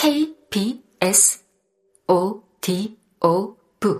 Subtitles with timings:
[0.00, 1.44] K, B, S,
[2.06, 3.94] O, D, O, V.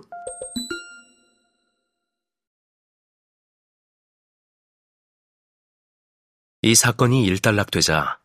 [6.62, 8.20] 이 사건이 일단락되자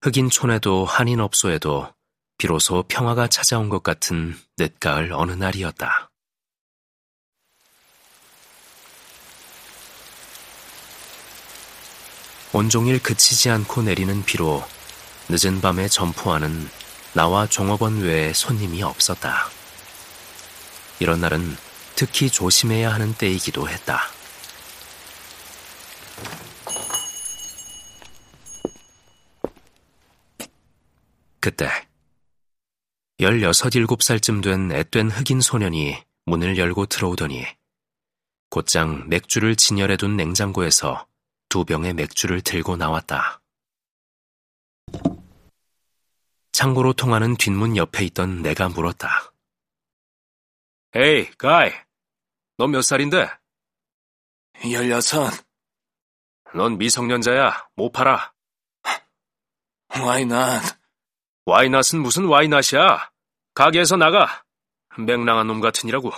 [0.00, 1.92] 흑인 촌에도 한인 업소에도
[2.38, 6.10] 비로소 평화가 찾아온 것 같은 늦가을 어느 날이었다.
[12.54, 14.64] 온종일 그치지 않고 내리는 비로
[15.28, 16.70] 늦은 밤에 점포하는
[17.14, 19.48] 나와 종업원 외에 손님이 없었다.
[21.00, 21.56] 이런 날은
[21.94, 24.02] 특히 조심해야 하는 때이기도 했다.
[31.40, 31.68] 그때
[33.20, 35.96] 16, 7살쯤 된 앳된 흑인 소년이
[36.26, 37.44] 문을 열고 들어오더니
[38.50, 41.06] 곧장 맥주를 진열해둔 냉장고에서
[41.48, 43.40] 두 병의 맥주를 들고 나왔다.
[46.58, 49.32] 창고로 통하는 뒷문 옆에 있던 내가 물었다.
[50.96, 51.70] 에이, 가이.
[52.56, 53.28] 넌몇 살인데?
[54.68, 55.34] 열여섯.
[56.56, 57.68] 넌 미성년자야.
[57.76, 58.32] 못 팔아.
[60.00, 60.80] 와이낫.
[61.44, 63.08] 와이낫은 무슨 와이낫이야?
[63.54, 64.44] 가게에서 나가.
[64.98, 66.10] 맹랑한 놈 같으니라고.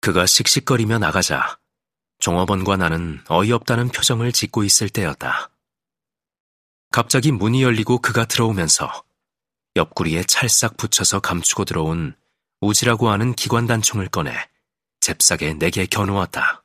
[0.00, 1.58] 그가 씩씩거리며 나가자
[2.20, 5.50] 종업원과 나는 어이없다는 표정을 짓고 있을 때였다.
[6.90, 9.04] 갑자기 문이 열리고 그가 들어오면서
[9.76, 12.16] 옆구리에 찰싹 붙여서 감추고 들어온
[12.60, 14.32] 우지라고 하는 기관단총을 꺼내
[15.00, 16.64] 잽싸게 내게 겨누었다.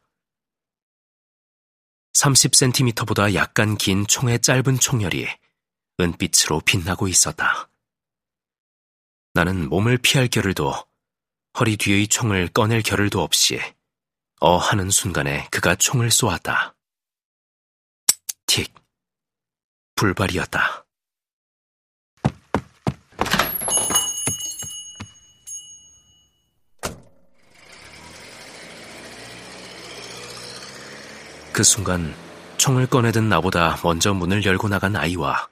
[2.13, 5.27] 30cm보다 약간 긴 총의 짧은 총열이
[5.99, 7.69] 은빛으로 빛나고 있었다.
[9.33, 10.73] 나는 몸을 피할 겨를도
[11.59, 13.59] 허리 뒤의 총을 꺼낼 겨를도 없이
[14.39, 16.75] 어 하는 순간에 그가 총을 쏘았다.
[18.45, 18.82] 틱.
[20.03, 20.85] 불발이었다.
[31.53, 32.13] 그 순간
[32.57, 35.47] 총을 꺼내든 나보다 먼저 문을 열고 나간 아이와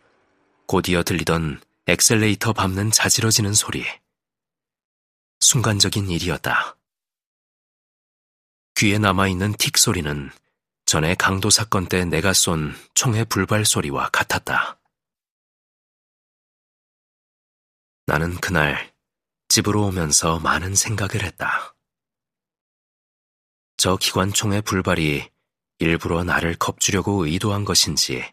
[0.65, 3.85] 곧이어 들리던 엑셀레이터 밟는 자지러지는 소리.
[5.39, 6.75] 순간적인 일이었다.
[8.75, 10.29] 귀에 남아있는 틱 소리는
[10.91, 14.77] 전에 강도 사건 때 내가 쏜 총의 불발 소리와 같았다.
[18.07, 18.93] 나는 그날
[19.47, 21.77] 집으로 오면서 많은 생각을 했다.
[23.77, 25.29] 저 기관총의 불발이
[25.79, 28.29] 일부러 나를 겁주려고 의도한 것인지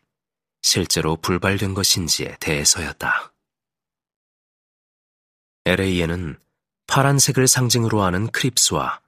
[0.60, 3.34] 실제로 불발된 것인지에 대해서였다.
[5.64, 6.40] LA에는
[6.88, 9.00] 파란색을 상징으로 하는 크립스와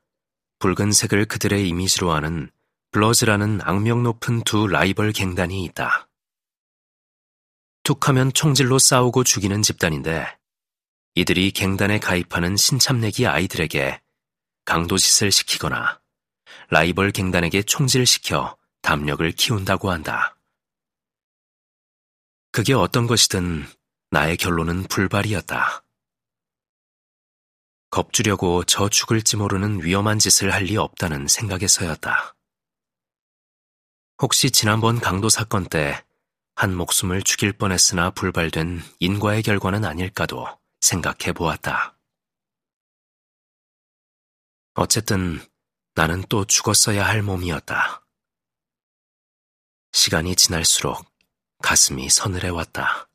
[0.60, 2.52] 붉은색을 그들의 이미지로 하는
[2.92, 6.08] 블러즈라는 악명 높은 두 라이벌 갱단이 있다.
[7.84, 10.26] 툭하면 총질로 싸우고 죽이는 집단인데
[11.14, 14.00] 이들이 갱단에 가입하는 신참내기 아이들에게
[14.64, 16.00] 강도짓을 시키거나
[16.70, 20.36] 라이벌 갱단에게 총질시켜 담력을 키운다고 한다.
[22.50, 23.66] 그게 어떤 것이든
[24.10, 25.84] 나의 결론은 불발이었다.
[27.90, 32.34] 겁주려고 저 죽을지 모르는 위험한 짓을 할 리 없다는 생각에서였다.
[34.20, 36.04] 혹시 지난번 강도 사건 때
[36.60, 40.46] 한 목숨을 죽일 뻔했으나 불발된 인과의 결과는 아닐까도
[40.82, 41.96] 생각해 보았다.
[44.74, 45.40] 어쨌든
[45.94, 48.04] 나는 또 죽었어야 할 몸이었다.
[49.92, 51.02] 시간이 지날수록
[51.62, 53.08] 가슴이 서늘해 왔다.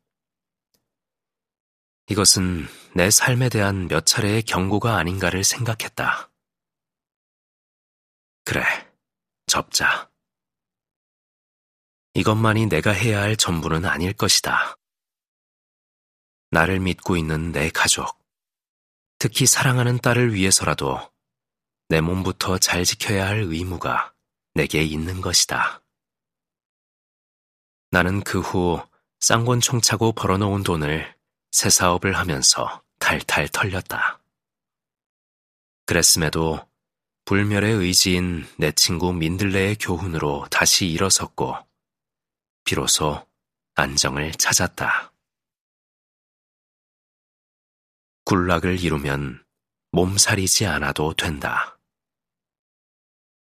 [2.08, 6.32] 이것은 내 삶에 대한 몇 차례의 경고가 아닌가를 생각했다.
[8.44, 8.64] 그래,
[9.46, 10.10] 접자.
[12.16, 14.78] 이것만이 내가 해야 할 전부는 아닐 것이다.
[16.50, 18.18] 나를 믿고 있는 내 가족,
[19.20, 21.12] 특히 사랑하는 딸을 위해서라도
[21.90, 24.14] 내 몸부터 잘 지켜야 할 의무가
[24.54, 25.82] 내게 있는 것이다.
[27.92, 28.82] 나는 그 후
[29.20, 31.16] 쌍권 총 차고 벌어놓은 돈을
[31.52, 34.22] 새 사업을 하면서 탈탈 털렸다.
[35.86, 36.66] 그랬음에도
[37.26, 41.65] 불멸의 의지인 내 친구 민들레의 교훈으로 다시 일어섰고,
[42.66, 43.28] 비로소
[43.76, 45.14] 안정을 찾았다.
[48.26, 49.46] 굴락을 이루면
[49.92, 51.78] 몸살이지 않아도 된다.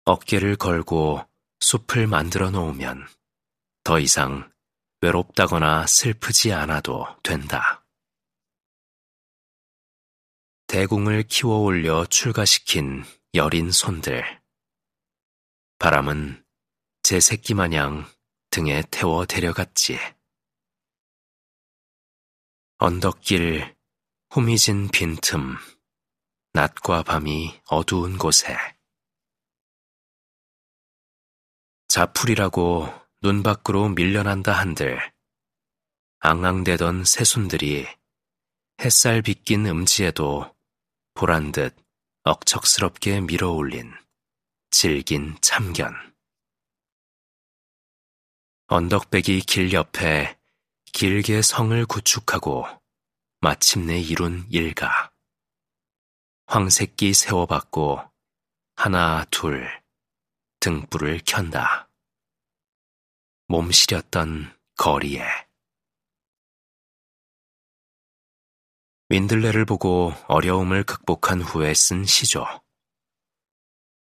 [0.04, 1.28] 어깨를 걸고
[1.58, 3.08] 숲을 만들어 놓으면
[3.82, 4.50] 더 이상
[5.00, 7.84] 외롭다거나 슬프지 않아도 된다.
[10.68, 13.04] 대궁을 키워 올려 출가시킨
[13.34, 14.40] 여린 손들.
[15.80, 16.44] 바람은
[17.02, 18.06] 제 새끼 마냥
[18.58, 20.00] 등에 태워 데려갔지.
[22.78, 23.76] 언덕길,
[24.30, 25.56] 후미진 빈틈,
[26.54, 28.56] 낮과 밤이 어두운 곳에
[31.86, 34.98] 자풀이라고 눈 밖으로 밀려난다 한들
[36.18, 37.86] 앙앙대던 새순들이
[38.80, 40.52] 햇살 빗긴 음지에도
[41.14, 41.76] 보란 듯
[42.24, 43.94] 억척스럽게 밀어올린
[44.72, 46.17] 질긴 참견.
[48.70, 50.38] 언덕배기 길 옆에
[50.92, 52.66] 길게 성을 구축하고
[53.40, 55.10] 마침내 이룬 일가.
[56.46, 58.02] 황새끼 세워받고
[58.76, 59.66] 하나 둘
[60.60, 61.88] 등불을 켠다.
[63.46, 65.24] 몸 시렸던 거리에.
[69.08, 72.44] 윈들레를 보고 어려움을 극복한 후에 쓴 시죠.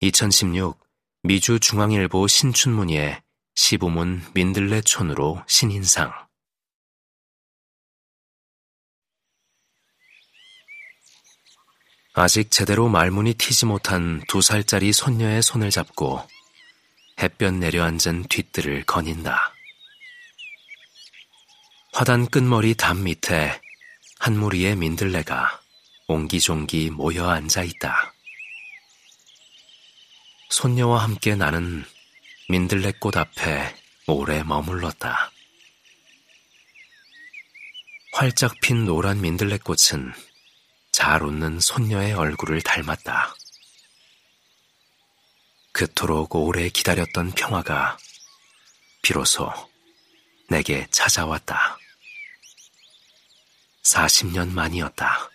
[0.00, 0.80] 2016
[1.24, 3.25] 미주 중앙일보 신춘문예
[3.56, 6.12] 시부문 민들레촌으로 신인상
[12.14, 16.26] 아직 제대로 말문이 튀지 못한 두 살짜리 손녀의 손을 잡고
[17.20, 19.52] 햇볕 내려앉은 뒤뜰을 거닌다.
[21.92, 23.60] 화단 끝머리 담 밑에
[24.18, 25.60] 한 무리의 민들레가
[26.08, 28.14] 옹기종기 모여 앉아 있다.
[30.50, 31.84] 손녀와 함께 나는
[32.48, 33.74] 민들레꽃 앞에
[34.06, 35.32] 오래 머물렀다.
[38.12, 40.12] 활짝 핀 노란 민들레꽃은
[40.92, 43.34] 잘 웃는 손녀의 얼굴을 닮았다.
[45.72, 47.98] 그토록 오래 기다렸던 평화가
[49.02, 49.52] 비로소
[50.48, 51.78] 내게 찾아왔다.
[53.82, 55.30] 40년 만이었다.